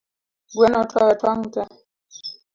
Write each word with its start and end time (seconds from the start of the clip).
Gweno 0.55 0.75
otoyo 0.83 1.13
tong’ 1.21 1.41
tee 1.53 1.71